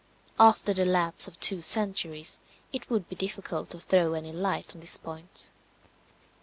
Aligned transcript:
After 0.39 0.73
the 0.73 0.83
lapse 0.83 1.27
of 1.27 1.39
two 1.39 1.61
centuries, 1.61 2.39
it 2.73 2.89
would 2.89 3.07
be 3.07 3.15
difficult 3.15 3.69
to 3.69 3.79
throw 3.79 4.13
any 4.13 4.31
light 4.33 4.73
on 4.73 4.81
this 4.81 4.97
point. 4.97 5.51